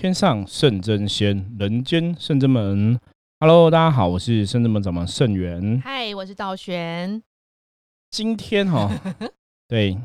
[0.00, 2.98] 天上圣真仙，人间圣真门。
[3.38, 5.78] Hello，大家好，我是圣真门掌门圣元。
[5.84, 7.22] 嗨，我是道玄。
[8.10, 8.90] 今天哈，
[9.68, 9.98] 对，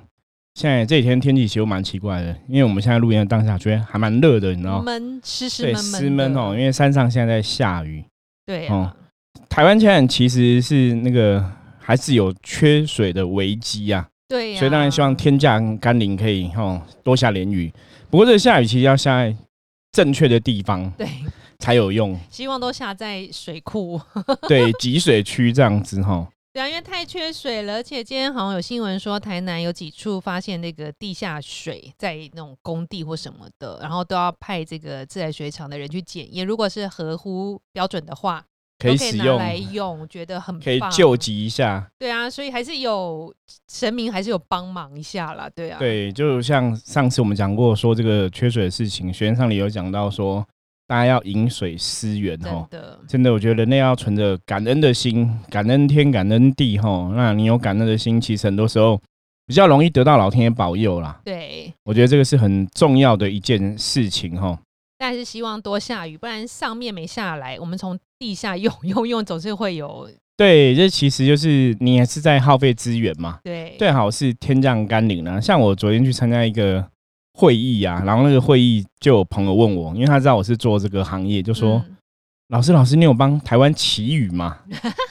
[0.56, 4.84] 现在这几天天气其实蛮奇怪的，因为我们现在录音的当下，觉得还蛮热的，你知道吗？
[4.84, 8.04] 闷，湿湿对，闷湿闷哦，因为山上现在在下雨。
[8.46, 8.94] 对哦，
[9.48, 11.42] 台湾现在其实是那个
[11.80, 14.06] 还是有缺水的危机啊。
[14.28, 17.72] 对，所以当然希望天降甘霖可以哈多下点雨。
[18.10, 19.34] 不过这个下雨其实要下在
[19.96, 21.08] 正确的地方，对，
[21.58, 22.20] 才有用。
[22.30, 23.98] 希望都下在水库，
[24.50, 26.28] 对，集水区这样子哈。
[26.52, 38.46] 对啊，因为太缺水了，而且今天好像有新闻说，台南有几处发现那个地下水在那种工地或什么的，然后都要派这个自来水厂的人去检验，如果是合乎标准的话，
[38.80, 41.86] 可以使用来用，我觉得很可以救急一下。
[41.98, 43.34] 对啊，所以还是有
[43.72, 45.50] 神明还是有帮忙一下啦。
[45.56, 45.80] 对啊。
[45.80, 50.46] 对，就像上次我们讲过说这个缺水的事情，学院上里有讲到说。
[50.88, 52.70] 大家要饮水思源哈，
[53.08, 57.12] 真的，我觉得人类要存着感恩的心，感恩天，感恩地哈。
[57.16, 59.02] 那你有感恩的心，其实很多时候
[59.48, 61.20] 比较容易得到老天爷保佑啦。
[61.26, 64.60] 对，我觉得这个是很重要的一件事情哈。
[65.00, 70.10] 但是希望多下雨，不然上面没下来，我们从地下用用 用，总是会有。
[70.38, 73.40] 对，这其实就是你也是在耗费资源嘛。
[73.44, 75.42] 对，最好是天降甘霖呢。
[75.42, 76.86] 像我昨天去参加一个。
[77.38, 81.84] 会议啊，然后那个会议就有朋友问我，因为他知道我是做这个行业，就说
[82.48, 84.60] ：“老师，老师，你有帮台湾祈雨吗？”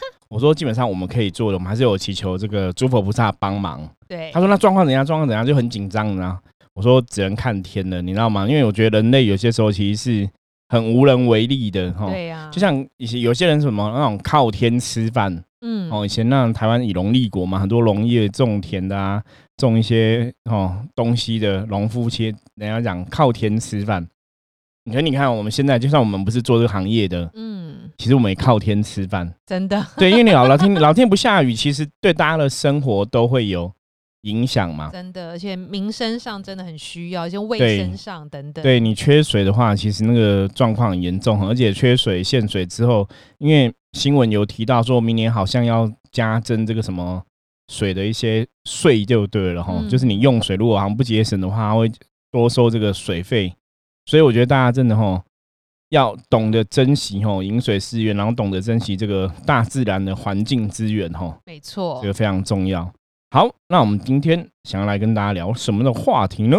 [0.30, 5.04] 我说：“基本上我们可以做的，我们还是有祈求这个诸佛菩萨帮忙。”对，他说：“那状况怎样？
[5.04, 6.38] 状况怎样？”就很紧张呢。
[6.72, 8.48] 我说：“只能看天了，你知道吗？
[8.48, 10.30] 因为我觉得人类有些时候其实是
[10.74, 12.10] 很无能为力的，哈。
[12.10, 19.22] 对呀，就像以前有些人什么那种靠天吃饭。”嗯，哦，以前那台湾以农立国嘛，很多农业种田的啊，
[19.56, 24.06] 种一些哦东西的农夫，其实人家讲靠天吃饭。
[24.84, 29.82] 你看，你看，我们现在就算我们不是做这个行业的，嗯，其实我们也靠天吃饭，真的。
[29.96, 33.72] 对，因为你老老天老天不下雨，其实对大家的生活都会有
[34.24, 34.90] 影响嘛。
[34.92, 38.62] 真的，而且民生上真的很需要，就卫生上等等。
[38.62, 43.08] 对你缺水的话，其实那个状况很严重，而且缺水限水之后，
[43.38, 43.72] 因为。
[43.94, 47.22] 新闻有提到，说明年好像要加征这个什么
[47.68, 49.80] 水的一些税，就对了哈。
[49.88, 51.88] 就是你用水如果好像不节省的话，会
[52.32, 53.54] 多收这个水费。
[54.06, 55.22] 所以我觉得大家真的哈，
[55.90, 61.38] 要懂得珍惜哈饮水思源，然后懂得珍惜这个大自然的环境资源哈。
[61.46, 62.92] 没错，这个非常重要。
[63.34, 66.56] 好，那我们今天想要来跟大家聊什么的话题呢？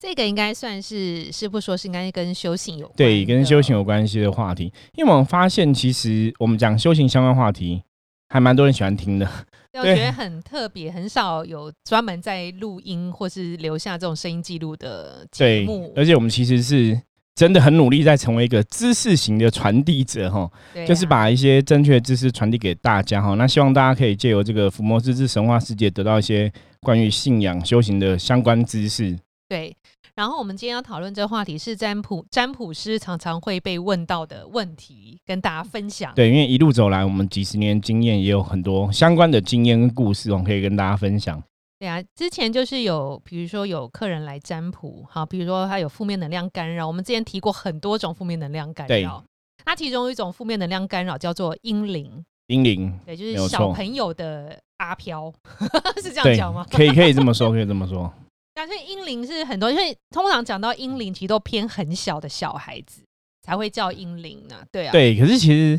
[0.00, 4.72] 这个应该算是师傅说是应该跟修行有对，跟修行有关系的话题。
[4.94, 7.82] 因为我们发现，其实我们讲修行相关话题，
[8.30, 9.30] 还蛮多人喜欢听的。
[9.74, 15.92] 我觉得很特别，很少有专门在录音或是留下这种声音记录的节目。
[15.94, 16.98] 而且我们其实是
[17.38, 20.50] 真的很努力在成为一个知识型的传递者，哈，
[20.84, 23.34] 就是把一些正确知识传递给大家，哈。
[23.34, 29.16] 那希望大家可以借由这个伏魔之之神话世界，得到一些关于信仰修行的相关知识。
[29.48, 29.72] 对。
[30.16, 36.12] 然后我们今天要讨论这个话题是占卜占卜师常常会被问到的问题，跟大家分享。
[36.16, 41.40] 对，因为一路走来，我们几十年经验也有很多相关的经验跟故事，我们可以跟大家分享。
[41.78, 49.22] 对啊，之前就是有，比如说有客人来占卜，好，比如说他有负面能量干扰，我们之前提过很多种负面能量干扰。
[49.64, 52.24] 那其中一种负面能量干扰叫做阴灵。
[52.48, 55.32] 阴灵，对，就是小朋友的阿飘，
[56.02, 56.66] 是这样讲吗？
[56.72, 58.12] 可以，可以这么说，可以这么说。
[58.54, 63.02] 所以婴灵是很多，因为通常讲到婴灵，其实都偏很小的小孩子
[63.42, 64.56] 才会叫婴灵呢。
[64.72, 65.16] 对啊，对。
[65.16, 65.78] 可是其实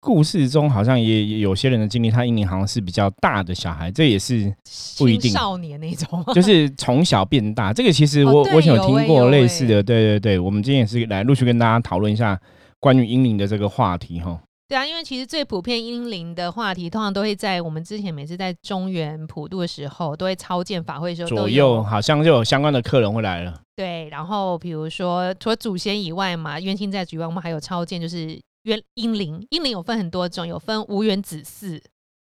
[0.00, 4.52] 故事中好像也有些人的经历，他婴灵好像是比较大的小孩，这也是
[4.98, 7.72] 不一定少年那种， 就是从小变大。
[7.72, 10.38] 这个其实我我以前有听过类似的，对对对。
[10.38, 12.40] 我们今天也是来陆续跟大家讨论一下
[12.78, 14.40] 关于婴灵的这个话题哈。
[14.68, 23.60] 对啊，因为其实最普遍阴灵的话题，通常都会在我们之前每次在中原普渡的时候，都会超荐法会的时候，左右好像就有相关的客人会来了。
[23.74, 29.46] 对，然后比如说除了祖先以外嘛，冤亲债主以外，我们还有超荐，就是冤阴灵。
[29.50, 31.80] 阴灵有分很多种，有分无缘子嗣，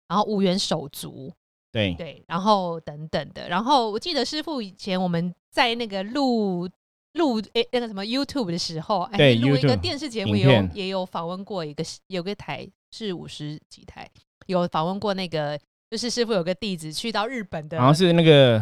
[0.09, 1.33] 然后无缘手足，
[1.73, 3.49] 对对，然后等等的。
[3.49, 6.69] 然后我记得师傅以前我们在那个录。
[7.17, 14.11] 录诶那个什么 YouTube 的时候，哎，录一个电视节目，也有也有访问过一个有个台是五十几台，
[14.47, 15.57] 有访问过那个
[15.89, 18.61] 就是师傅有个弟子去到日本的，好像是那个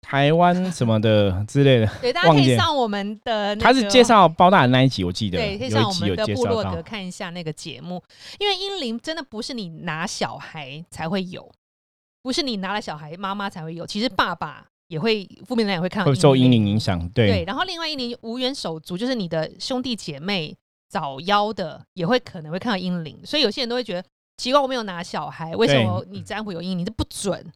[0.00, 8.02] 台湾什么的之类的， 对，大家可以上我们的，他是介绍包大人那一集，我记得，对，可以上我们的部落格看一下那个节目，
[8.38, 11.50] 因为英灵真的不是你拿小孩才会有，
[12.22, 14.66] 不是你拿了小孩妈妈才会有，其实爸爸。
[14.88, 20.56] 也会负面能量也会看到会受阴灵影响，对，对然后另外一灵无缘手足，就是你的兄弟姐妹
[20.88, 24.02] 早夭的，也会可能会看到阴灵，所以有些人都会觉得
[24.38, 26.86] 奇怪，我没有拿小孩，为什么你占卜有阴灵？
[26.86, 27.52] 这不准。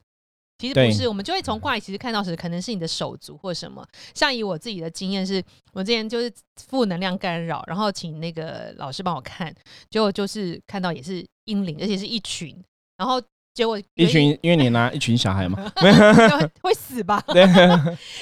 [0.62, 3.84] 其实不是，我们就会从卦里其实看到是，可能是你的手足或什么。
[4.14, 5.42] 像以我自己的经验是，
[5.72, 6.32] 我之前就是
[6.68, 9.52] 负能量干扰，然后请那个老师帮我看，
[9.90, 12.56] 结果就是看到也是阴灵，而且是一群，
[12.96, 13.20] 然后
[13.54, 17.20] 结果一群，因为你拿一群小孩嘛 会会死吧？
[17.26, 17.44] 对，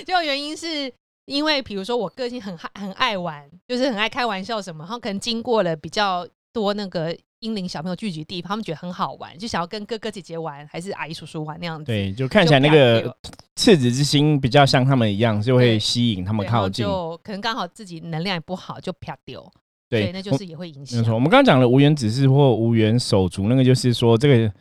[0.06, 0.90] 结果原因是
[1.26, 11.84] 因为，比如说我个性很爱很爱玩，就是很爱开玩笑什么，然后可能经过了比较多那个英灵小朋友聚集地，他们觉得很好玩，就想要跟哥哥姐姐玩，还是阿姨叔叔玩那样子。
[11.86, 13.14] 对，就看起来那个
[13.56, 16.84] 赤子之心比较像他们一样，就会吸引他们靠近。
[16.84, 19.50] 就可能刚好自己能量也不好，就啪丢。
[19.88, 21.04] 对，对，那就是也会影响没。
[21.04, 24.52] 错，我们刚刚讲的无缘指示或无缘手足，那个就是说，这个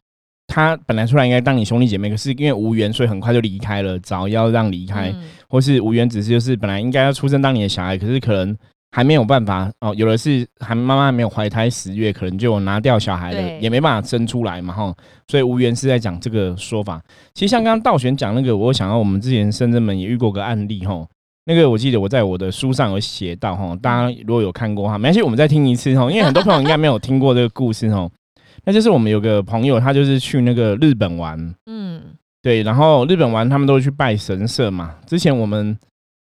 [0.48, 8.58] 他本来出来应该当你兄弟姐妹，可是因为无缘，所以很快就离开了，早要让离开，嗯或是无缘指示，就是本来应该要出生当你的小孩，可是可能
[8.92, 9.94] 还没有办法哦。
[9.96, 14.96] 有的是还妈妈还没有怀胎十月，可能就拿掉小孩了，也没办法生出来嘛，哈。
[15.28, 17.02] 所以无缘是在讲这个说法。
[17.34, 21.06] 其实像刚刚道玄讲那个，我想到我们之前深圳门也遇过个案例，哈。
[21.46, 28.08] 那个我记得我在我的书上有写到哈，大家如果有看过哈，没关系，我们再听一次哈，因为很多朋友应该没有听过这个故事哈。
[28.66, 32.02] 那就是我们有个朋友，他就是去那个日本玩，嗯，
[32.44, 34.96] 对，然后日本玩他们都会去拜神社嘛。
[35.08, 35.76] 之前我们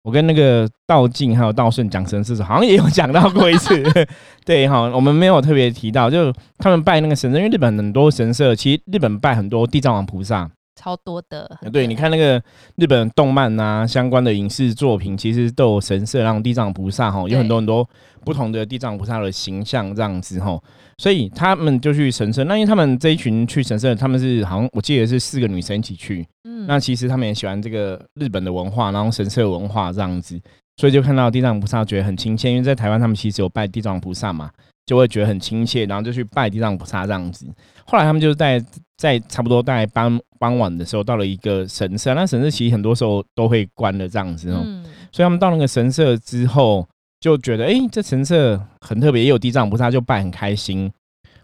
[0.04, 3.82] 我跟那个道静还有道顺讲神社的时，好像也有讲到过一次。
[4.44, 10.50] 对哈，我们没有特别提到，就他们拜那个神社，因为日本很多神社，其实日本拜很多地藏王菩萨。
[10.74, 11.58] 超多的。
[11.60, 12.42] 很对，你看那个
[12.76, 17.88] 日本动漫啊，相关的影视作品，其实都有神社，然后地藏菩萨哈，有很多很多
[18.24, 20.60] 不同的地藏菩萨的形象这样子哈，
[20.98, 22.44] 所以他们就去神社。
[22.44, 30.40] 那因为他们这一群去神社，他们是好像我记得是四个女生一起去，嗯那其实他们也喜欢这个日本的文化，然后神社文化这样子，
[30.76, 34.50] 所以就看到地藏菩萨觉得很亲切，因为在台湾他们其实有拜地藏菩萨嘛，
[34.86, 37.46] 就会觉得很亲切，然后就去拜地藏菩萨这样子。
[37.86, 38.64] 后来他们就在
[38.96, 46.86] 在差不多大概傍傍晚的时候到了一个神社，那神社其实很多时候都会关的这样子哦，嗯所以他们到那个神社之后
[47.20, 50.90] 就觉得，哎、这神社很特别，也有地藏菩萨，就拜很开心。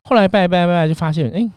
[0.05, 1.49] 后来拜拜拜拜，就发现，哎、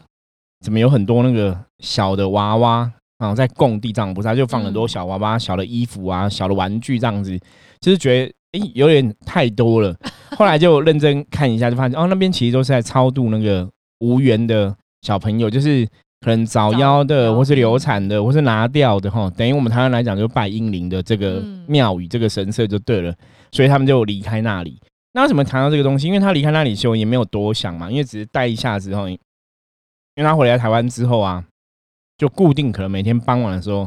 [0.60, 7.38] 怎么有很多那个小的娃娃啊，在供地藏菩萨，就放很多嗯小娃娃、小的衣服啊、小的玩具这样子，
[7.80, 9.94] 就是觉得，哎、有点太多了。
[10.36, 13.68] 后来就认真看一下，就发现，哦，那边其实都是在超度那个
[14.00, 14.74] 无缘的
[15.04, 15.86] 小朋友，就是。
[16.20, 23.14] 可能早夭的，或是流产的，或是拿掉的哈，等于我们台湾来讲，就拜英灵的这个嗯庙宇、这个神社就对了，
[23.52, 24.80] 所以他们就离开那里。
[25.12, 26.06] 那为什么谈到这个东西？
[26.06, 29.18] 因为他离开那里修也没有多想嘛，因为只是待一下之后，因
[30.16, 31.44] 为他回来台湾之后啊，
[32.16, 33.86] 就固定可能每天傍晚的时候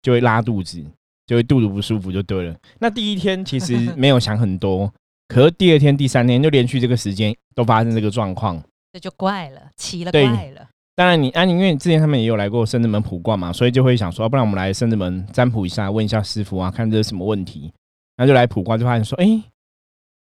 [0.00, 0.80] 就会拉肚子，
[1.26, 2.54] 就会肚子不舒服就对了。
[2.78, 4.88] 那第一天其实没有想很多，
[5.26, 8.62] 可是第二天、第三天就连续这个时间都发生这个状况。
[8.94, 10.68] 这就怪了，奇了怪了。
[10.94, 17.72] 当然你，啊，因为之前他们也有来过深圳门卜卦嘛，所以就会想说，啊不然我们来深圳门占卜一下，问一下师傅啊，看这是什么问题。
[18.16, 19.42] 然后就来卜卦，就发现说，哎、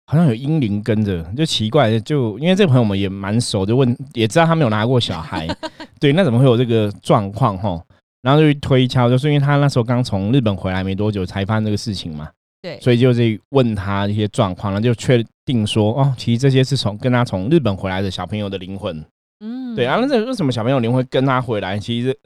[0.06, 5.46] 好像有阴灵跟着，就奇怪，就因为这个朋友我们也蛮熟，就问，也知道他没有拿过小孩，
[6.00, 7.78] 对，那怎么会有这个状况哈？
[8.22, 12.30] 然后就去推敲，就是因为他那时候刚从日本回来没多久，才发生这个事情嘛，
[12.62, 19.04] 对，所以就是问他一些状况，然后就确定说，哦，其实这些是从跟他从日本回来的小朋友的灵魂。
[19.40, 21.76] 嗯对啊，那这为什么小朋友灵魂跟他回来？
[21.76, 22.16] 其实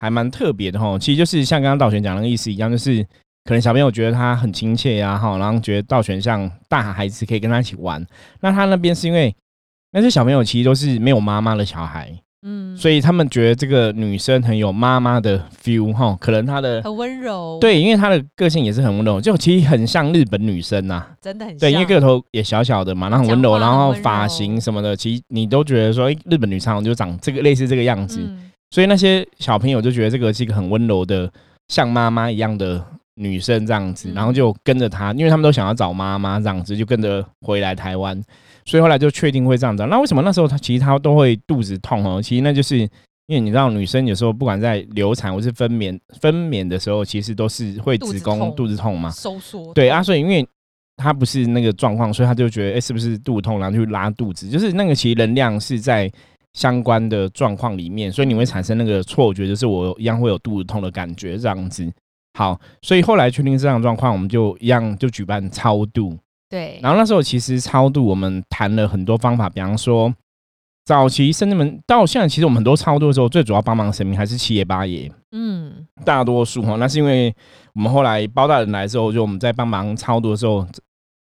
[0.00, 0.98] 还蛮特别的哈。
[0.98, 3.02] 其实就是像刚刚道玄讲那个意思一样，就是
[3.44, 8.06] 可能小朋友觉得他很亲切呀，哈，然后觉得道玄像大孩子可以跟他一起玩。
[8.40, 9.34] 那他那边是因为
[9.92, 12.76] 那些小朋友其实都是没有妈妈的小孩，嗯。
[12.76, 16.16] 所以他们觉得这个女生很有妈妈的 feel 哈。
[16.20, 28.50] 可能她的很温柔，，对，因为她的个性也是很温柔，就其实很像日本女生呐、真的很对，因为个头也小小的嘛，然后很温柔，然后发型什么的，其实你都觉得说，哎、日本女生就长这个类似这个样子，嗯。
[28.70, 31.32] 所以那些小朋友就觉得这个是一个很温柔的，
[31.68, 32.84] 像妈妈一样的
[33.18, 38.20] 女生这样子，嗯然后就跟着她，因为他们都想要找妈妈这样子，就跟着回来台湾，
[38.64, 39.84] 所以后来就确定会这样子。
[39.86, 42.22] 那为什么那时候她其实她都会肚子痛哦？
[42.22, 49.10] 其实那就是因为你知道，女生有时候不管在流产或是分娩分娩的时候，其实都是会子宫肚子痛嘛。
[49.10, 50.46] 收缩，对啊，所以因为
[50.96, 54.48] 她不是那个状况，所以她就觉得，哎、是不是肚子痛，然后就去拉肚子？
[54.48, 56.10] 就是那个其实能量是在
[56.54, 61.86] 相关的状况里面，所以你会产生那个错觉，就是我一样会有肚子痛的感觉这样子。
[62.38, 66.16] 好，所以后来确定这样状况，我们就一样就举办超度。
[66.48, 70.14] 对，然后那时候其实超度我们谈了很多方法，比方说
[70.84, 75.10] 早期甚至门到现在，其实我们很多超度的时候，最主要帮忙神明还是七爷八爷。
[75.32, 77.34] 嗯，大多数哈，那是因为
[77.74, 80.64] 我们后来包大人来之后，就我们在帮忙超度的时候，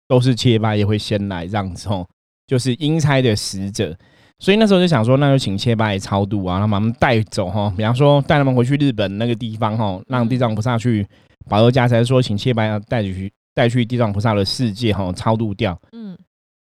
[0.06, 2.06] 都是七爷八爷会先来这样子哦，
[2.46, 3.96] 就是阴差的使者。
[4.38, 7.72] 所以那时候就想说，那就请七爷八爷超度啊，然后把他们带走哈。
[7.76, 11.06] 比方说带他们回去日本那个地方哈，让地藏菩萨去
[11.48, 15.78] 保佑家财，说请七爷八爷带去带去地藏菩萨的世界哈，超度掉。
[15.92, 16.16] 嗯，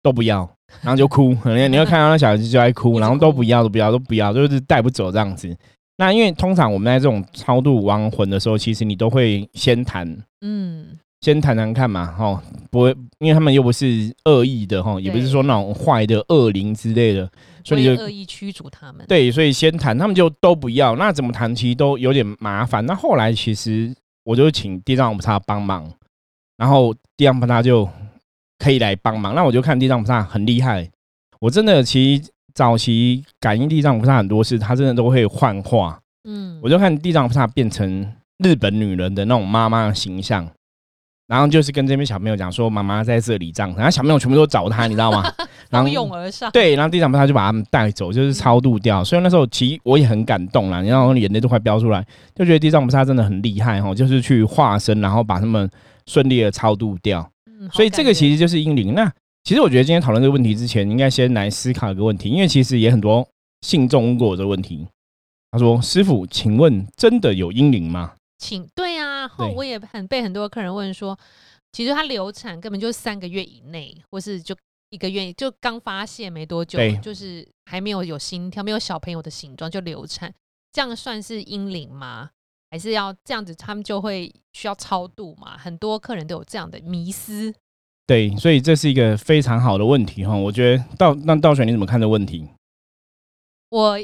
[0.03, 0.49] 都不要。
[0.83, 5.55] 然后就哭，可 能你会看到那小孩子就在 哭，然后都不要，都不要，都不要，就是带不走这样子。
[5.97, 10.07] 那因为通常我们在这种超度亡魂的时候，其实你都会先谈，
[10.43, 17.31] 嗯，先谈谈看嘛，哈，不会，因为他们又不是恶意的，哈，也不是说那种坏的恶灵之类的，
[17.65, 19.05] 所以就恶意驱逐他们。
[19.07, 20.97] 对，所以先谈，他们就都不要。
[20.97, 22.85] 那怎么谈，其实都有点麻烦。
[22.87, 23.95] 那后来其实
[24.25, 25.91] 我就请地藏菩萨帮忙，
[26.57, 27.89] 然后地藏菩萨就。
[28.61, 30.91] 可以来帮忙，那我就看地藏菩萨很厉害。
[31.39, 35.97] 我真的其实早期感应地藏菩萨很多事，他真的都会幻化。
[36.29, 40.45] 嗯，我就看地藏菩萨变成日本女人的那种妈妈的形象，
[41.29, 45.23] 然后就是跟这边小朋友讲说妈妈在这里这样，然后小朋友全部都找他，你知道吗？
[45.71, 46.51] 蜂拥而上。
[46.51, 49.05] 对，然后地藏菩萨就把他们带走，就是超度掉。
[49.05, 52.05] 所以那时候其实我也很感动啦，你让我眼泪都快飙出来，
[52.35, 55.71] 就觉得地藏菩萨真的很厉害哈，就是去化身，然后把他们
[56.07, 57.31] 顺利的超度掉。
[57.73, 58.95] 所以这个其实就是英灵。
[58.95, 59.13] 那
[59.45, 63.27] 其实我觉得今天讨论这个问题之前，应该先来思考一个问题，因为其实也很多
[63.61, 64.87] 信众问过我这个问题。
[65.51, 68.88] 他说：“师傅，请问真的有英灵吗？”请对
[69.29, 71.19] 啊，后我也很被很多客人问说，
[71.73, 74.57] 其实他流产根本就三个月以内，或是就
[74.91, 80.33] 一个月就刚发现没多久，就是还没有有心跳，没有小朋友的形状就流产，
[80.73, 82.31] 这样算是阴灵吗？
[82.71, 85.57] 还是要这样子，他们就会需要超度嘛？
[85.57, 87.55] 很多客人都有这样的迷思。
[88.07, 90.35] 对，所以这是一个非常好的问题哈。
[90.37, 92.49] 我觉得道那道玄你怎么看这问题？
[93.71, 93.99] 我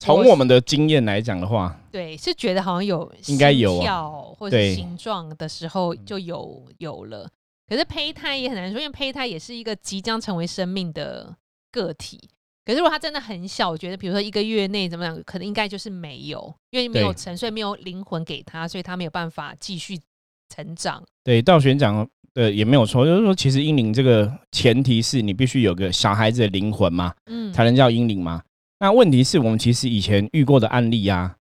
[0.00, 7.28] 从我们的经验来讲的话，对，是觉得好像有应该有跳或者形状的时候就有有了。
[7.66, 11.34] 可是胚胎也很难说，因为胚胎也是一个即将成为生命的
[11.70, 12.18] 个体。
[12.64, 19.98] 可是如果它真的很小，我觉得比如说一个月内怎么样，可能应该就是没有，因为没有沉睡，没有灵魂给他，所以他没有办法继续
[20.54, 21.02] 成长。
[21.24, 28.42] 对，道玄讲的也没有错，就是说其实婴灵这个前提是你必须有个小孩子的灵魂嘛，嗯，才能叫婴灵嘛。
[28.80, 31.36] 那问题是我们其实以前遇过的案例啊，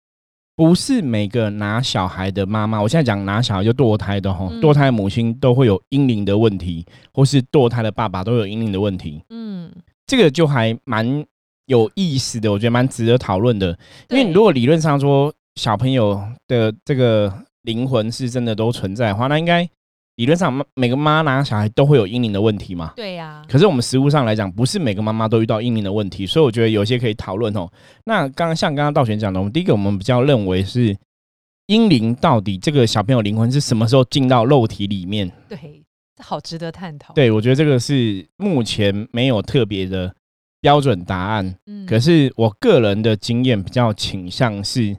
[0.56, 9.70] 不是每个拿小孩的妈妈，我现在讲拿小孩就堕胎的哈，堕胎母亲都会有婴灵的问题，或是堕胎的爸爸都有婴灵的问题，嗯。
[10.06, 11.24] 这个就还蛮
[11.64, 13.76] 有意思的，我觉得蛮值得讨论的。
[14.10, 19.66] 因为如果理论上说小朋友的这个灵魂是真的都存在的话，那应该
[20.16, 22.92] 理论上每个妈拿小孩都会有阴灵的问题嘛？
[22.96, 23.42] 对呀。
[23.48, 27.68] 可是我们实物上来讲，不是每个妈妈都遇到阴灵的问题，所以我觉得有些可以讨论哦。
[28.04, 30.96] 那刚刚像刚刚道玄讲的，我们第一个我们比较认为是
[31.66, 35.30] 阴灵到底这个小朋友灵魂是什么时候进到肉体里面？
[35.48, 35.58] 对。
[36.22, 37.12] 好值得探讨。
[37.12, 40.14] 对，我觉得这个是目前没有特别的
[40.60, 41.56] 标准答案。
[41.66, 44.96] 嗯，可是我个人的经验比较倾向是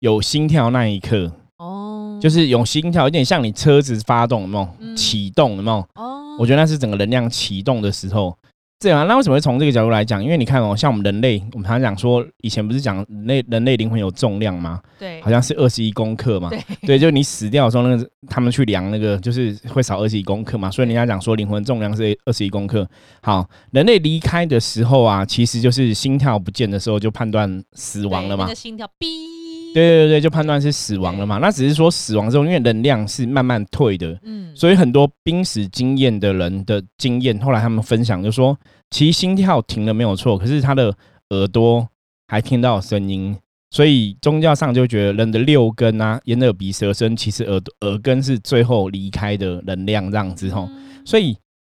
[0.00, 5.76] 有心跳那一刻哦，就是有心跳，有点像你车子发动，有没有启动，有没有？
[5.94, 8.36] 哦，我觉得那是整个能量启动的时候。
[8.80, 10.22] 对啊，那为什么会从这个角度来讲？
[10.22, 14.78] 因为你看哦，像我们人类，我们常常讲说，以前不是讲人类人类灵魂有重量吗？
[14.98, 16.50] 对，好像是二十一公克嘛。
[16.50, 20.70] 对，对，就你死掉的时候，那个他们去量那个，就是会少二十一公克嘛。
[20.70, 22.86] 所以人家讲说，灵魂重量是二十一公克。
[23.22, 28.52] 好，人类离开的时候啊，其实就是心跳不见的时候，就判断死亡了嘛。
[28.52, 29.43] 心跳哔。
[29.74, 31.38] 对对对，就判断是死亡了嘛。
[31.38, 38.56] 那只是说死亡之后，因为能量是慢慢退的，嗯，所以很多濒死经验的人的经验，后来他们分享就说，
[38.90, 40.96] 其实心跳停了没有错，可是他的
[41.30, 41.86] 耳朵
[42.28, 43.36] 还听到声音。
[43.72, 50.68] 所以宗教上就觉得人的六根啊，眼、耳、鼻、舌、身，其实耳耳根是最后离开的能量这样子吼。
[51.04, 51.36] 所以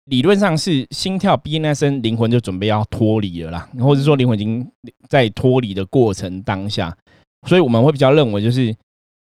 [0.06, 4.68] 理论上是心跳逼那声，灵魂就准备要脱离了啦，或者说灵魂已经
[5.08, 6.92] 在脱离的过程当下。
[7.46, 8.74] 所以我们会比较认为，就是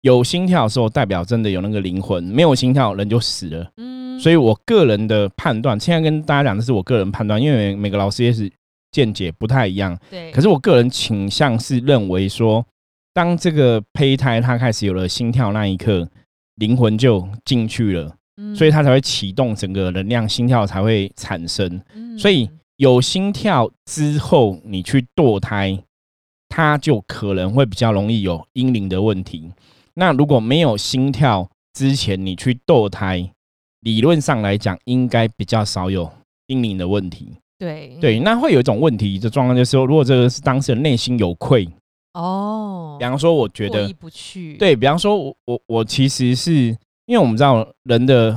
[0.02, 3.70] 有心跳的时候，代表真的有那个灵魂；没有心跳，人就死了。
[3.76, 8.50] 嗯，所以我个人的判断，现在跟大家讲的是我个人判断，因为每个老师也是
[8.90, 9.98] 见解不太一样。
[10.10, 12.64] 对，可是我个人倾向是认为说，
[13.12, 16.08] 当这个胚胎它开始有了心跳那一刻，
[16.56, 18.14] 灵魂就进去了，
[18.54, 21.80] 所以它才会启动整个能量，心跳才会产生。
[22.16, 25.78] 所以有心跳之后，你去堕胎。
[26.58, 29.48] 它就可能会比较容易有阴灵的问题。
[29.94, 33.30] 那如果没有心跳之前你去堕胎，
[33.82, 36.10] 理论上来讲应该比较少有
[36.48, 37.28] 阴灵的问题。
[37.60, 41.68] 对对，那会有一种问题的状况，就是说，如果这个是当事人内心有愧，
[42.14, 48.36] 哦比，方说，我觉得不去，对比方说，我我我其实是因为我们知道人的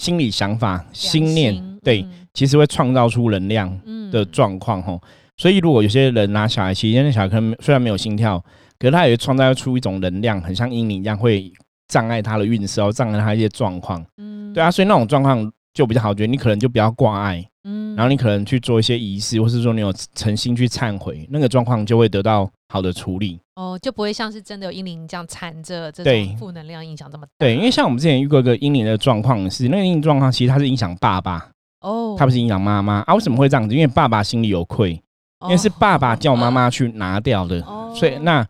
[0.00, 5.00] 心理想法、良心念，心对，嗯其实会创造出能量嗯的状况吼。
[5.42, 8.38] 所以如果有些人拿小孩，其实那小孩可能虽然没有心跳，
[8.78, 11.52] 可是他也会创造出一种能量，很像阴灵一样，会
[11.88, 14.06] 障碍他的运势，然后障碍他一些状况。
[14.18, 23.40] 嗯对啊，所以那种状况就比较好，觉得你可能就不要挂碍，嗯然后你可能去做一些仪式，或是说你有诚心去忏悔，那个状况就会得到好的处理。
[23.56, 27.32] 哦，就不会像是真的有阴灵这样缠着这对种负能量影响这么大。
[27.40, 33.14] 对，因为像我们之前遇过一个阴灵的状况是，那个阴灵状况其实它是影响爸爸，哦，它不是影响妈妈啊。
[33.14, 33.74] 为什么会这样子？
[33.74, 35.02] 因为爸爸心里有愧，
[35.44, 38.46] 因为是爸爸叫妈妈去拿掉的，哦，所以那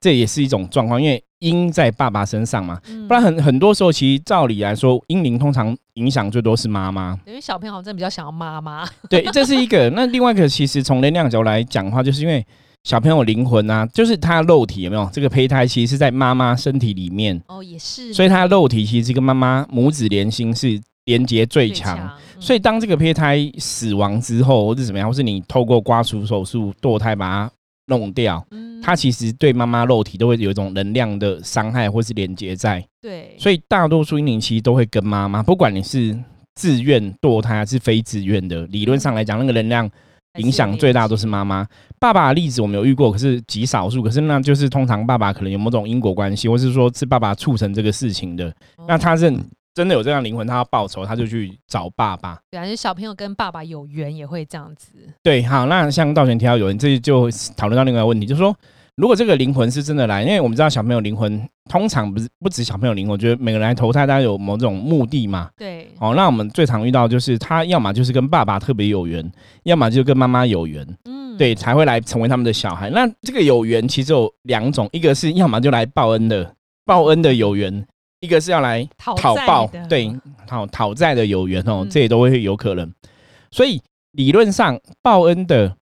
[0.00, 2.80] 这也是一种状况，因为阴在爸爸身上嘛。
[2.88, 7.18] 嗯不然很很多时候，其实照理来说，阴灵通常影响最多是妈妈。
[7.26, 9.88] 因为小朋友好像真的比较想要妈妈， 对，这是一个。
[9.90, 12.44] 那另外一个，其实从能量角度来讲的话，就是因为
[12.84, 27.52] 小朋友灵魂啊，就是他肉体有没有这个胚胎，其实是在妈妈身体里面，哦，也是，所以他肉体其实跟妈妈母子连心是连接最强。，嗯所以当这个胚胎死亡之后，或者怎么样，或是你透过刮除手术堕胎把它
[27.86, 32.84] 弄掉，嗯它其实对妈妈肉体都会有一种能量的伤害或是连接在。
[33.00, 36.16] 对，所以大多数婴灵其实都会跟妈妈，不管你是
[36.54, 39.90] 自愿堕胎还是非自愿的，理论上来讲，那个能量
[40.38, 41.66] 影响最大都是妈妈。
[41.98, 44.02] 爸爸的例子我们有遇过，可是极少数。
[44.02, 48.48] 可是那就是通常爸爸可能有某种因果关系，或是说是爸爸促成这个事情的。
[48.76, 49.34] 哦那他认
[49.76, 52.40] 真的有这样灵魂，他要报仇，他就去找爸爸。
[52.50, 54.88] 对啊，就小朋友跟爸爸有缘也会这样子，
[55.22, 57.28] 对，好，那像道玄提到有人，这就
[57.58, 58.56] 讨论到另外一个问题，就是说，
[58.94, 65.50] 如果这个灵魂是真的来，因为我们知道小朋友灵魂通常不是不止小朋友灵魂，我觉得每个人来投胎，大家有某种目的嘛。
[65.58, 69.30] 对，哦，那我们最常遇到就是他要么就是跟爸爸特别有缘，
[69.64, 72.88] 要么就跟妈妈有缘，嗯，对，才会来成为他们的小孩。
[72.88, 76.54] 那这个有缘其实有两种，一个是要么就来报恩的，
[76.86, 77.84] 报恩的有缘；
[78.20, 81.90] 一个是要来讨债的，对，讨讨债的有缘哦，嗯。
[81.90, 82.92] 这也都会有可能。
[83.50, 83.80] 所以
[84.12, 85.76] 理论上报恩的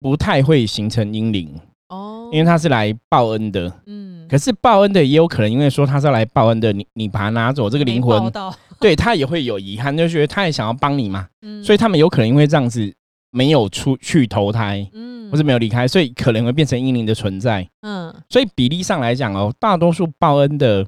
[0.00, 3.72] 不太会形成阴灵，哦，因为他是来报恩的。
[3.86, 8.32] 嗯，可是报恩的也有可能，因为说他是要来报恩的，你你把他拿走，这个灵魂，
[8.80, 11.62] 对他也会有遗憾，就觉得他也想要帮你嘛，嗯。
[11.62, 12.92] 所以他们有可能因为这样子
[13.30, 15.30] 没有出去投胎，嗯。
[15.30, 17.68] 或是没有离开，所以可能会变成阴灵的存在。
[17.82, 18.14] 嗯。
[18.28, 20.86] 所以比例上来讲哦，大多数报恩的，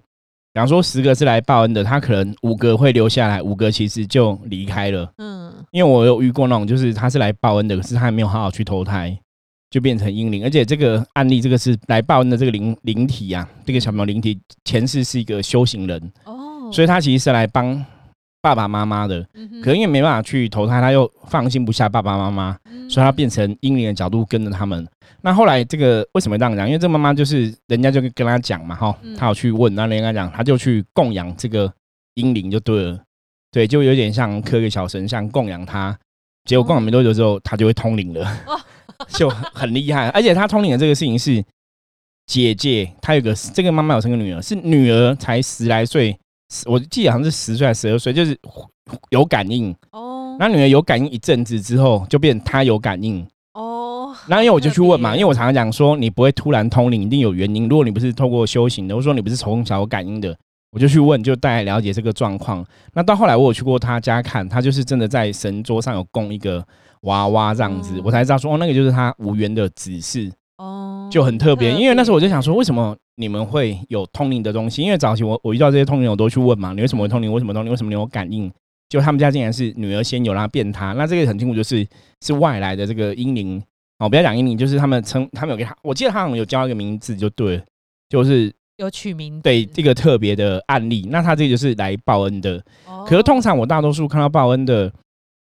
[0.52, 5.12] 比方说十个是来报恩的，他可能五个会留下来，五个其实就离开了。
[5.18, 9.16] 嗯因为我有遇过那种，就是他是来报恩的，可是他还没有好好去投胎，
[9.70, 10.42] 就变成阴灵。
[10.42, 17.84] 而且这个案例，这个是来报恩的这个灵灵体啊，这个小朋友灵体前世是一个修行人，哦，所以他其实是来帮
[18.40, 19.26] 爸爸妈妈的。
[19.62, 24.86] 可因为没办法去投胎，他又放心不下爸爸妈妈，嗯所以他变成阴灵的角度跟着他们。
[25.22, 26.66] 那后来这个为什么这样讲？
[26.66, 31.72] 因为这妈妈就是人家就跟他讲嘛，哈嗯，他有去问，那人家讲，他就去供养这个
[32.14, 32.98] 阴灵就对了，
[33.52, 35.96] 对，就有点像刻个小神像供养他。
[36.46, 38.58] 结果供养没多久之后，他就会通灵了哦，
[39.14, 40.08] 就很厉害。
[40.08, 41.44] 而且他通灵的这个事情是
[42.26, 46.18] 姐姐，她有个这个妈妈有生个女儿，是女儿才十来岁，十
[46.66, 48.36] 我记得好像是十岁还是十二岁，就是
[49.10, 49.74] 有感应。
[49.92, 53.24] 哦，那女儿有感应一阵子之后，就变她有感应。
[53.54, 57.68] 哦，然后因为我就去问嘛，因为我常常讲说，你不会突然通灵，一定有原因。
[57.68, 60.36] 如果你不是透过修行的，或者说你不是从小有感应的，
[60.72, 62.64] 我就去问，就大概了解这个状况。
[62.94, 66.64] 那到后来我有去过她家看，她就是真的在神桌上有供一个
[67.02, 71.72] 娃娃这样子，哦我才知道说，哦，那个就是她无缘的指示，哦，就很特别。
[71.72, 72.96] 因为那时候我就想说，为什么？
[73.20, 74.82] 么你们会有通灵的东西？
[74.82, 77.32] 因为早期我我遇到这些通灵，我都去问嘛，你为什么会通灵？
[77.32, 77.70] 为什么通灵？
[77.70, 78.50] 为什么你有感应？
[78.88, 80.92] 就他们家竟然是女儿先有，然后变他。
[80.94, 81.86] 那这个很清楚，就是
[82.22, 83.62] 是外来的这个阴灵
[83.98, 87.64] 哦，不要讲阴灵，就是他们称他们有给他，我记得他好像有叫一个名字就对了，
[88.08, 91.06] 就是有取名字对这个特别的案例。
[91.10, 92.56] 那他这个就是来报恩的，
[92.86, 94.92] 哦可是通常我大多数看到报恩的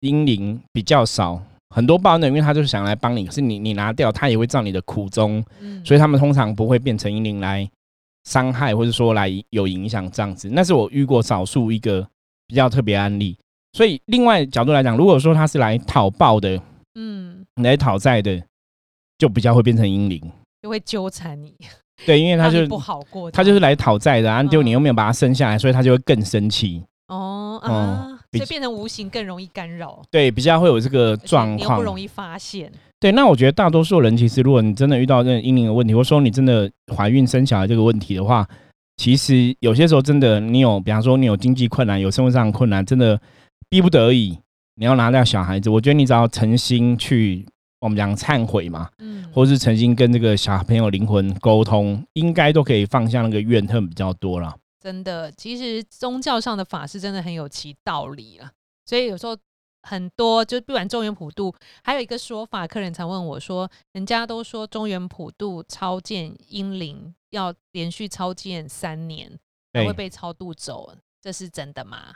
[0.00, 1.40] 阴灵比较少，
[1.74, 7.68] 很多报恩的，因为他就是想来帮你，可是你你拿掉，他也会照你的苦衷，嗯所以他们通常不会变成阴灵来
[8.24, 10.48] 伤害，或者说来有影响这样子。
[10.52, 12.06] 那是我遇过少数一个
[12.46, 13.36] 比较特别案例。
[13.72, 16.60] 所以另外角度来讲，如果说他是来讨报的，
[16.94, 18.42] 嗯来讨债的，
[19.18, 20.20] 就比较会变成阴灵。
[20.62, 21.54] 就会纠缠你，
[22.06, 26.82] 对，因为他就不好过，他就是来讨债的，啊，结果你嗯又没有把他生下来，所以他就会更生气。
[27.08, 31.84] 哦嗯啊，比所以变成无形更容易干扰对，比较会有这个状况不。
[31.84, 38.46] 容易发现，对，那我觉得大多数人其实，如果你真的遇到这个阴灵的问题，或者说你真的怀孕生小孩这个问题的话，
[38.96, 43.20] 其实有些时候真的你有，比方说你有经济困难，有生活上的困难，真的
[43.68, 44.38] 逼不得已，
[44.74, 47.46] 你要拿掉小孩子，我觉得你只要诚心去，
[47.80, 54.54] 我们讲忏悔嘛，嗯，或是诚心跟这个小朋友灵魂沟通，应该都可以放下那个怨恨比较多了。
[54.86, 58.48] 真的，其实宗教上的法是真的很有其道理了，
[58.84, 59.36] 所以有时候
[59.82, 69.28] 很多就不管中原普渡，还有一个说法，客人常问我说，人家都说中原普渡超荐阴灵要连续超荐三年
[69.72, 72.14] 才对会被超度走，这是真的吗？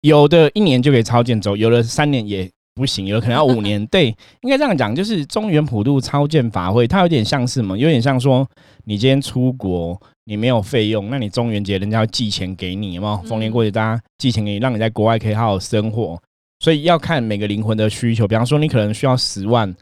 [0.00, 3.84] 有的一年就可以超荐走，有的三年也不行，有可能要五年。
[3.88, 7.76] 对，应该这样讲，就是中原普渡超荐法会，它有点像是什么？
[7.76, 8.48] 有点像说，
[8.84, 13.16] 你今天出国，你没有费用，那你中元节人家要寄钱给你，有没有？
[13.24, 16.16] 逢年过节大家寄钱给你，让你在国外可以好好生活。
[16.60, 19.74] 所以要看每个灵魂的需求，比方说你可能需要十万，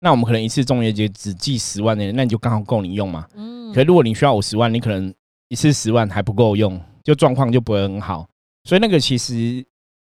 [0.00, 3.26] 那我们可能一次中元节只寄十万的，那你就刚好够你用嘛。
[3.36, 5.12] 嗯，可是如果你需要五十万，你可能
[5.50, 8.26] 一次十万还不够用，就状况就不会很好。
[8.64, 9.62] 所以那个其实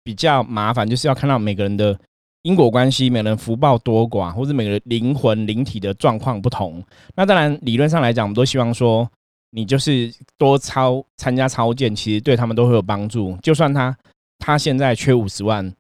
[0.06, 2.00] 比较麻烦，就是要看到每个人的
[2.44, 6.82] 因果关系、每个人福报多寡，或者每个人灵魂灵体的状况不同。
[7.14, 9.10] 那当然理论上来讲，我们都希望说，
[9.56, 13.38] 你就是多超参加超荐，其实对他们都会有帮助。
[13.42, 13.98] 就算他
[14.38, 15.74] 他现在缺五十万，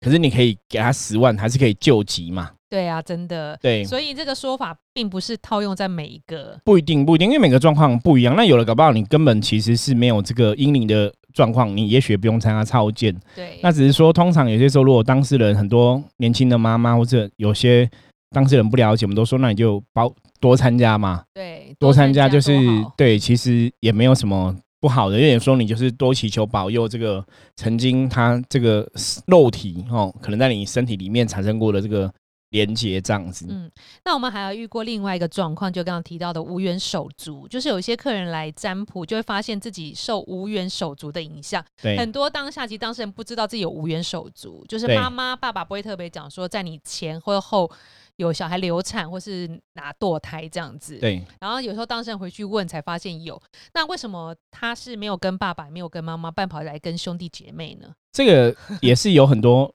[0.00, 2.52] 可是你可以给他十万，还是可以救急嘛？
[2.70, 3.58] 对啊，真的。
[3.60, 8.34] 对，所以这个说法并不是套用在每一个，不一定，不一定，因为每个状况不一样。
[8.34, 13.14] 那有了搞不好你根本其实是没有这个阴灵的状况，你也许不用参加超荐。
[13.34, 17.88] 对，那只是说，通常有些时候，如果当事人很多年轻的妈妈或者有些
[18.30, 22.52] 当事人不了解，我们都说，那你就包多参加嘛，对多参加就是
[22.96, 27.24] 对，其实也没有什么不好的，有点说你就是多祈求保佑这个
[27.56, 28.88] 曾经他这个
[29.26, 32.12] 肉体哦，可能在你身体里面产生过的这个
[32.50, 33.46] 连接这样子。
[33.50, 33.70] 嗯，
[34.04, 41.62] 那我们还要遇过另外一个状况，就刚刚提到的无缘手足，就是有一些客人来占卜，就会发现自己受无缘手足的影响。
[41.82, 47.70] 对很多当下其实当事人不知道自己有无缘手足，就是妈妈、爸爸不会特别讲说在你前或后
[48.18, 50.98] 有小孩流产或是拿堕胎这样子。
[50.98, 53.40] 对，然后有时候当事人回去问才发现有，
[53.74, 57.94] 那为什么他是没有跟爸爸、没有跟妈妈，半跑来跟兄弟姐妹呢？
[58.12, 59.72] 这个也是有很多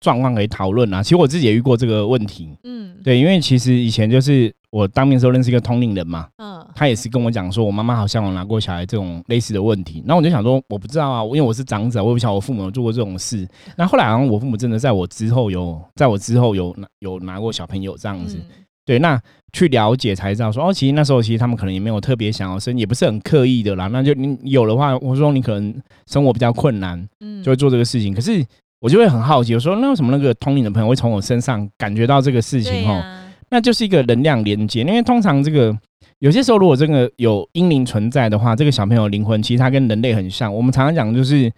[0.00, 1.02] 状况可以讨论啊。
[1.02, 2.56] 其实我自己也遇过这个问题。
[2.64, 10.02] 嗯，对，因为其实以前就是我当面的时候认识一个通灵人嘛，嗯，他也是跟我讲说，我妈妈好像有拿过小孩这种类似的问题。
[10.06, 13.46] 然后我就想说，我不知道啊，因为我是长子啊，我也不晓得我父母有做过这种事。
[13.76, 18.36] 那后来好像我父母真的在我之后有，在我之后有拿有拿过小朋友这样子。
[18.38, 18.46] 嗯
[18.86, 19.20] 对，那
[19.52, 23.88] 去了解才知道说，哦，其实那时候其实他们可能也没有特别想要生，也不是很刻意的啦。
[23.88, 25.74] 那就你有的话，我说你可能
[26.06, 28.14] 生活比较困难，嗯就会做这个事情。
[28.14, 28.46] 可是
[28.80, 32.88] 我就会很好奇，我说那为什么那个通灵的朋友会从我身上感觉到这个事情？
[32.88, 32.92] 哦？
[32.92, 35.76] 呀，那就是一个能量连接，因为通常这个
[36.18, 40.54] 有些时候，如果这个有阴灵存在的话，这个小朋友灵魂其实他跟人类很像。
[40.54, 41.50] 我们常常讲就是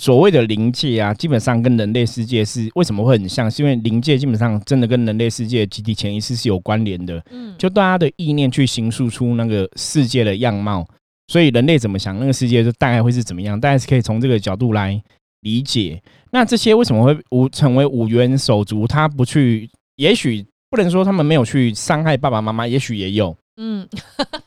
[0.00, 3.50] 所谓的灵界啊，基本上跟人类世界是为什么会很像？
[3.50, 10.86] 是因为灵界基本上真的跟人类世界集体潜意识是有关联的，嗯，就大家的意念去形塑出那个世界的样貌，
[11.28, 15.00] 所以人类怎么想，那个世界就大概会是怎么样，大概是可以从这个角度来
[15.40, 16.02] 理解。
[16.36, 18.86] 那这些为什么会无成为五元手足？
[18.86, 23.88] 他不去，也许不能说他们没有去伤害爸爸妈妈，也许也有，嗯，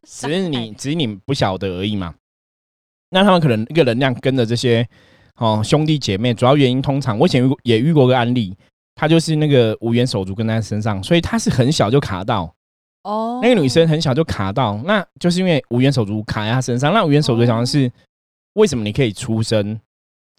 [0.03, 2.13] 只是你 只是你不晓得而已嘛。
[3.09, 4.87] 那他们可能一个能量跟着这些
[5.37, 8.55] 哦兄弟姐妹，主要原因通常我以前遇也遇过个案例，
[8.93, 12.53] 他就是那个无缘手足跟在他身上，所以他是很小就卡到。
[13.01, 16.93] 哦，那个女生很小就卡到，那就是因为无缘手足卡在她身上。
[16.93, 17.91] 那无缘手足讲的是，
[18.53, 19.79] 为什么你可以出生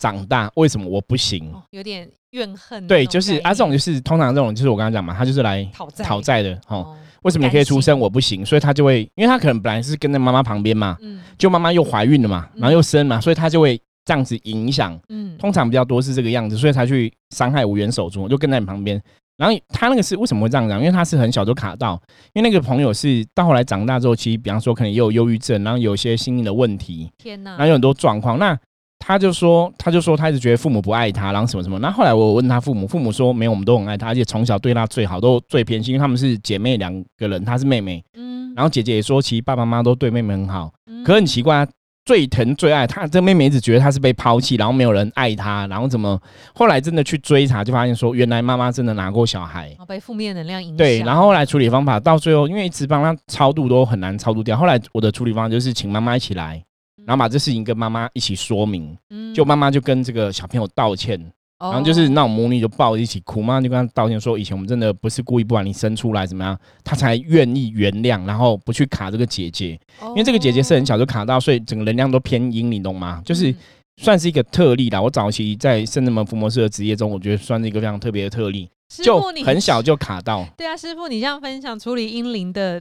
[0.00, 1.52] 长大，为什么我不行？
[1.52, 2.86] 哦有点怨恨。
[2.86, 6.78] 对，就是啊，这种就是通常这种就是我刚刚讲嘛，他就是来讨债讨债的哦。
[6.78, 8.44] 哦，为什么你可以出生，我不行？
[8.44, 14.98] 所以他就会，因为他可能本来是跟在妈妈旁边嘛，嗯就妈妈又怀孕了嘛，嗯然后又生嘛，所以他就会这样子影响。
[15.10, 19.00] 嗯，通常比较多是这个样子，所以才去伤害无缘手足，就跟在你旁边。
[19.36, 20.78] 然后他那个是为什么会这样讲？
[20.80, 21.98] 因为他是很小就卡到，
[22.34, 28.38] 因为那个朋友是到后来长大之后，其实比方说可能也有忧郁症，然后有一些心理的问题，天哪然后，有很多状况。
[28.38, 28.58] 那
[29.00, 31.78] 他就说，他就说他一直觉得父母不爱他，然后什么什么。
[31.80, 40.70] 那后来我问他父母，父母说没有，我们都很爱他，而且从小对他最好，都最偏心，因为他们是姐妹两个人，她是妹妹，嗯，然后姐姐也说，其实爸爸妈妈都对妹妹很好。
[40.86, 41.66] 嗯可很奇怪、啊，
[42.04, 46.20] 最疼最爱她，这妹妹一直觉得她是被抛弃，然后没有人爱她，然后怎么
[46.54, 49.74] 后来真的去追查，就发现说原来妈妈真的拿过小孩。
[49.78, 54.56] 哦被负面能量影响，对，然后后来处理方法到最后，因为一直帮她超度都很难超度掉。
[54.56, 56.62] 后来我的处理方法就是请妈妈一起来，
[57.06, 61.18] 然后把这事情跟妈妈一起说明，嗯就妈妈就跟这个小朋友道歉，
[61.58, 69.78] 然后就是那种母女就抱着一起哭，妈妈就跟她道歉说，以前我们真的不是故意不把你生出来怎么样，她才愿意原谅，然后不去卡这个姐姐。
[70.02, 73.22] 因因为这个姐姐是很小就卡到，所以整个能量都偏阴，你懂吗？
[73.24, 73.54] 就是
[73.96, 75.00] 算是一个特例啦。
[75.00, 78.68] 我早期在圣人门伏魔师的职业中，我觉得算是一个非常特别的特例，
[79.02, 80.46] 就很小就卡到。
[80.56, 82.80] 对啊，师傅，你这样分享处理阴灵的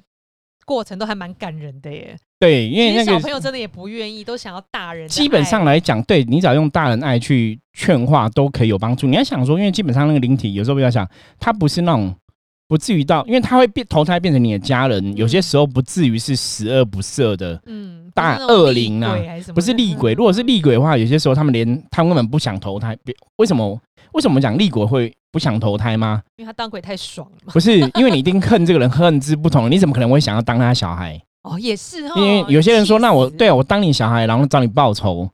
[0.66, 2.18] 过程都还蛮感人的耶。
[2.40, 5.08] 对，因为那个小朋友真的也不愿意，都想要大人。
[5.10, 9.08] 基本上来讲，对你只要用大人爱去劝化，都可以有帮助。
[9.08, 11.06] 你要想说，因为基本上那个灵体有时候比较想，
[11.38, 12.16] 他不是那种
[12.70, 19.18] 不至于到，因为他会变投胎变成你的家人，有些时候不至于是十恶不赦的，嗯，大恶灵啊，
[19.54, 20.14] 不是厉鬼。
[20.14, 22.98] 如果是厉鬼的话，有些时候他们连他们根本不想投胎。
[23.36, 23.78] 为什么？
[24.14, 26.24] 为什么讲厉鬼会不想投胎吗？
[26.38, 27.52] 因为他当鬼太爽了。
[27.52, 31.22] 不是，因为你一定恨这个人恨之不同，你怎么可能会想要当他小孩？
[31.44, 32.14] 哦，也是哦。
[32.18, 35.30] 因为有些人说，那我对我当你小孩，然后找你报仇，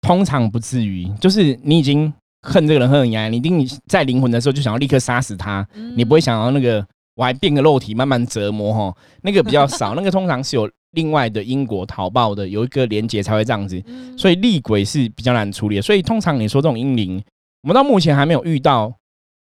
[0.00, 1.08] 通常不至于。
[1.20, 2.12] 就是你已经
[2.42, 9.94] 恨这个人恨很严，你一定在灵魂的时候就想要立刻杀死他，你不会想要那个我还变个肉体慢慢折磨哈，那个比较少。
[9.94, 13.80] 那个通常是有另外的因果逃报的，有一个连结才会这样子。
[14.18, 15.82] 所以厉鬼是比较难处理的。
[15.82, 17.22] 所以通常你说这种阴灵，
[17.62, 18.92] 我们到目前还没有遇到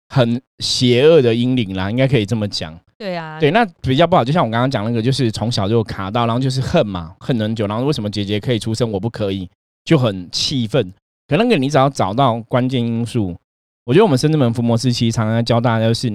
[0.10, 2.80] 很邪恶的阴灵啦，应该可以这么讲。
[2.98, 4.24] 对啊，对，那比较不好。
[4.24, 7.68] 就像我刚刚讲那个，就是从小就卡到，然后就是恨嘛，恨很久。
[7.68, 9.50] 然后为什么姐姐可以出生，我不可以，
[9.84, 10.94] 就很气愤。
[11.28, 13.36] 可那个你只要找到关键因素，
[13.84, 16.10] 我觉得我们深圳门伏魔师其实常常教大家，就是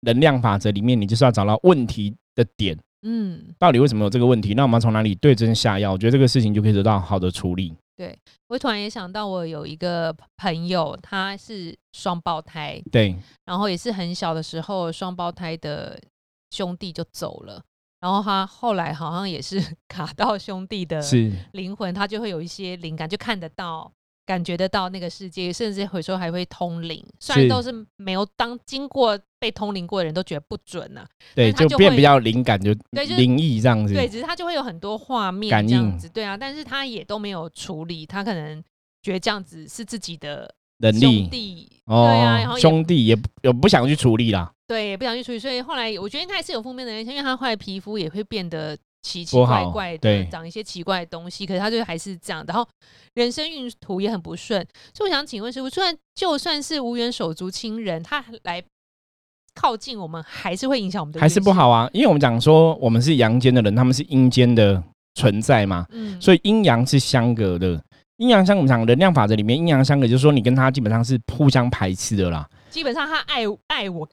[0.00, 2.76] 能量法则里面，你就是要找到问题的点。
[3.02, 4.54] 嗯，到底为什么有这个问题？
[4.54, 5.92] 那我们从哪里对症下药？
[5.92, 7.72] 我觉得这个事情就可以得到好的处理。
[7.96, 8.18] 对
[8.48, 15.96] 我突然也想到，我有一个朋友，他是双胞胎，对，然后也是很小的时候双胞胎的。
[16.54, 17.62] 兄弟就走了，
[18.00, 21.02] 然后他后来好像也是 卡到兄弟的
[21.52, 23.90] 灵魂，他就会有一些灵感，就看得到、
[24.24, 27.04] 感觉得到那个世界，甚至有时候还会通灵。
[27.18, 32.72] 虽然都是没有当经过被通灵过的人都觉得不准呐，对，就变比较灵感，就
[33.16, 33.92] 灵异这样子。
[33.92, 38.62] 对，只是他就会有很多画面这样子，对啊，但是他也都没有处理，他可能
[39.02, 44.50] 觉得这样子是自己的能力，对啊，然后兄弟也也不想去处理啦。
[44.66, 51.44] 对，也不想去处理，所以后来我觉得他还是有负面的影响，因为他后来皮肤也会变得奇奇怪怪的，长一些奇怪的东西。
[51.44, 52.66] 可是他就还是这样，然后
[53.14, 54.66] 人生运途也很不顺。
[54.94, 58.62] 所以我想请问师傅，虽然就算是无缘手足亲人，他来
[59.54, 61.20] 靠近我们，还是会影响我们的？
[61.20, 61.88] 还是不好啊？
[61.92, 64.82] 因为我们讲说我们是阳间的人，他们是阴间的
[65.14, 67.80] 存在嘛，嗯，所以阴阳是相隔的。
[68.16, 72.48] 阴阳相，我们讲能量法则里面，阴阳相隔就是说你跟他基本上是互相排斥的啦。
[72.70, 74.08] 基本上他爱爱我。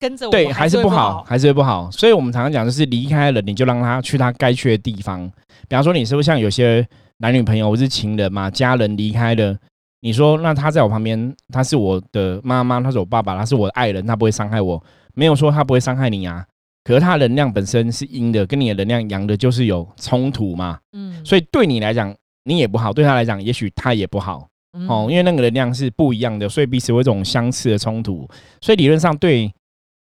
[0.00, 5.30] 跟着我对还是不好，还是会不好，所以我们常常讲就是离开了，你就让他去他该去的地方。
[5.68, 9.54] 比方说，你是不是像有些男女朋友或是情人嘛，家人离开了，
[10.00, 14.82] 你说那他在我旁边，他是我的妈妈，他是我爸爸，他是我的爱人，他不会伤害我，
[15.12, 16.46] 没有说他不会伤害你啊。
[16.82, 20.78] 可是他能量本身是阴的，跟你的能量阳的，就是有冲突嘛。
[20.94, 24.48] 嗯，所以对你来讲，你也不好；对他来讲，也许他也不好。
[24.88, 28.28] 哦，因为那个能量是不一样的，所以彼此有一种相似的冲突。
[28.60, 29.52] 所以理论上对。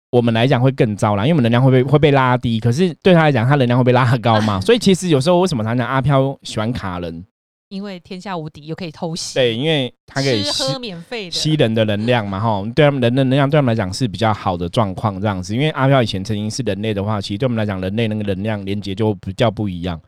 [0.10, 4.60] 我们来讲会更糟啦，因为我们能量会被会被拉低，可是对他来讲，他能量会被拉高嘛。
[4.64, 7.26] 所以其实有时候为什么常讲阿飘喜欢卡人？
[7.70, 9.36] 因为天下无敌，又可以偷袭。
[9.36, 12.64] 对，因为他可以喝免费的吸人的能量嘛，哈。
[12.76, 15.54] 对他们人的能量对他们来讲是比较好的状况这样子。
[15.54, 20.00] 因为阿飘以前曾经是人类的话，其实对我们来讲，人类那个能量连接就比较不一样。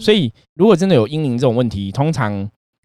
[0.00, 2.32] 所以如果真的有阴灵这种问题，通常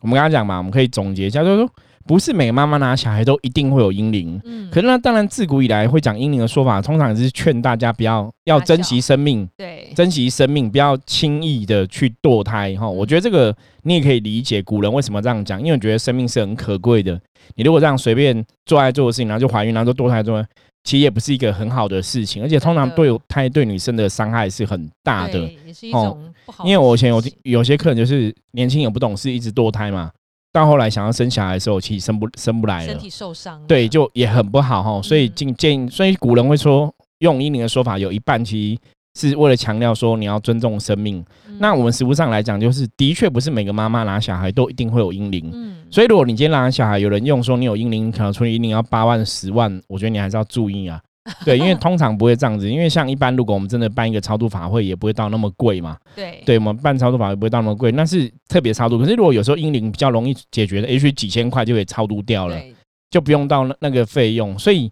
[0.02, 1.72] 我们刚刚讲嘛，我们可以总结一下，就是说。
[2.06, 12.90] 不是每个妈妈拿小孩都一定会有阴灵，嗯，可是那当然自古以来会讲阴灵的说法，通常是劝大家不要要珍惜生命，对，珍惜生命，不要轻易的去堕胎哈。
[12.90, 17.20] 我觉得这个你也可以理解古人为什么这样讲，因为我觉得生命是很可贵的。
[17.56, 20.44] 你如果这样随便做爱做的事情，然后就怀孕，然后就堕胎做，
[20.84, 26.66] 其实也不是一个很好的事情，而且通常对胎对女生的伤害是很大的，也是一种不好。
[26.66, 30.12] 因为我以前有有些客人就是年轻也不懂事，一直堕胎嘛。
[30.54, 35.02] 到后来想要生小孩的时候，其实生不生不来了，身体受伤，对，就也很不好哈。
[35.02, 38.80] 所以建建议，所以古人会说，用阴灵的说法，有一半其
[39.16, 41.24] 实是为了强调说你要尊重生命。
[41.60, 45.50] 那我们实物上来讲，就是的确不是每个妈妈拿小孩都一定会有阴灵。
[45.54, 51.00] 嗯，所以如果你今天拿小孩，有人用说你有阴灵，可能处理阴灵要八万十万，我觉得你还是要注意啊。
[51.46, 55.96] 对，因为通常不会这样子，因为像一般，如果我们真的办一个超度法会，也不会到那么贵嘛。
[56.16, 58.98] 对，对我们办超度法会不会到那么贵，那是特别超度。
[58.98, 62.60] 可是如果有时候阴灵比较容易解决的，也许几千块就可以超度掉了，
[63.12, 64.58] 就不用到那那个费用。
[64.58, 64.92] 所以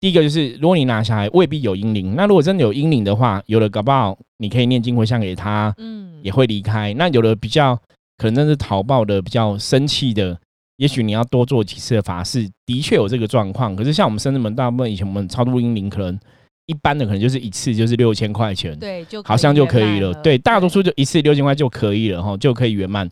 [0.00, 6.94] 第一个就是，如果你拿小孩未必有阴灵，那如果真的有阴灵的话，有的搞不好你可以念经回向给他，嗯，也会离开。
[6.94, 7.76] 那有的比较
[8.16, 10.38] 可能真是逃报的，比较生气的。
[10.76, 13.74] 也许你要多做几次的法事，的确有这个状况。
[13.74, 16.18] 可是像我们深圳门大部分以前我们超度英灵，可能
[16.66, 20.12] 一般的可能就是一次就是六千块钱，对，就好像就可以了。
[20.22, 23.08] 对，大多数就一次六千块就可以了哈，就可以圆满。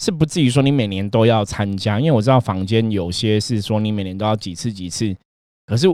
[0.00, 5.12] 是不至于说你每年都要参加，因为我知道坊间有些是说你每年都要几次几次，
[5.66, 5.88] 可是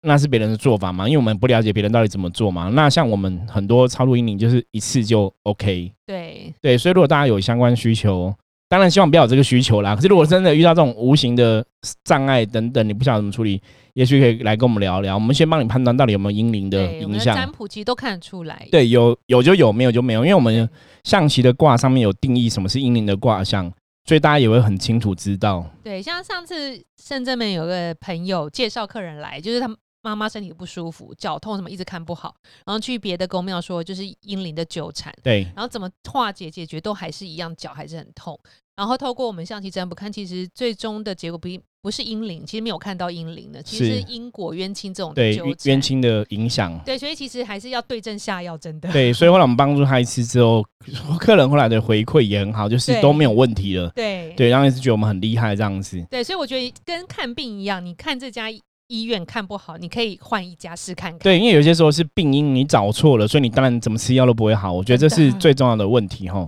[0.00, 2.70] 那是别人的做法嘛，因为我们不了解别人到底怎么做嘛。
[2.70, 8.34] 那像我们很多超度英灵就是一次就 OK，对对，所以如果大家有相关需求，
[8.70, 9.96] 当然希望不要有这个需求啦。
[9.96, 11.62] 可是如果真的遇到这种无形的
[12.04, 13.60] 障碍等等，你不晓得怎么处理，
[13.94, 17.52] 也许可以来跟我们聊聊，我们先帮你判断到底有没有阴灵的影响占响。
[17.52, 18.68] 卜其实都看得出来。
[18.70, 20.70] 对，有有就有，没有就没有，因为我们
[21.02, 23.68] 象棋的卦上面有定义什么是阴灵的卦象，
[24.04, 25.68] 所以大家也会很清楚知道。
[25.82, 29.68] 对，像上次深圳门有个朋友介绍客人来，就是他
[30.02, 32.34] 妈妈身体不舒服，脚痛什么一直看不好，
[32.64, 38.38] 然后去别的公庙说就是阴灵的纠缠，对，然后怎么化解解决都还是一样，脚还是很痛。
[38.76, 41.48] 然后透过我们象棋占卜看，其实最终的结果不
[41.82, 45.36] 不是阴灵，其实没有看到阴灵的，其实因果冤亲这种的对。
[45.64, 46.80] 冤亲的影响。
[46.82, 48.90] 对，所以其实还是要对症下药，真的。
[48.90, 50.64] 对，所以后来我们帮助他一次之后，
[51.20, 53.90] 客人后来的回馈也很好，就是都没有问题了。
[53.90, 56.02] 对对，然后一直觉得我们很厉害这样子。
[56.10, 58.46] 对，所以我觉得跟看病一样，你看这家
[58.90, 61.20] 医院看不好，你可以换一家试看看。
[61.20, 64.72] 对，因为有些时候是病因你找错了，所以你当然怎么吃药都不会好。
[64.72, 66.46] 我觉得这是最重要的问题哈。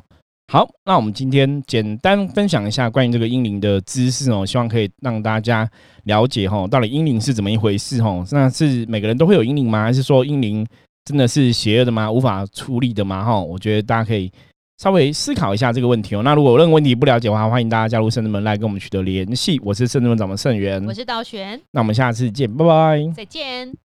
[0.53, 5.71] 好，那我们今天简单分享一下关于这个阴灵的知识哦，希望可以让大家
[6.03, 8.23] 了解哈，到底阴灵是怎么一回事哈？
[8.33, 9.85] 那是每个人都会有阴灵吗？
[9.85, 10.67] 还是说阴灵
[11.05, 12.11] 真的是邪恶的吗？
[12.11, 13.25] 无法处理的吗？
[13.25, 14.31] 哈，我觉得大家可以
[14.83, 16.25] 稍微思考一下这个问题哦。
[16.25, 19.61] 那如果有任何问题不了解的话，欢迎大家加入圣人门来跟我们取得联系。
[19.63, 23.01] 我是圣人门掌门圣元我，是道玄，那我们下次见，拜拜。
[23.15, 23.92] 再见。